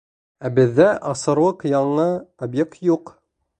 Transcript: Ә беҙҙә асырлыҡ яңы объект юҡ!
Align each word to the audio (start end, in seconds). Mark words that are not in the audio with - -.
Ә 0.47 0.49
беҙҙә 0.55 0.87
асырлыҡ 1.09 1.63
яңы 1.73 2.09
объект 2.49 2.83
юҡ! 2.91 3.15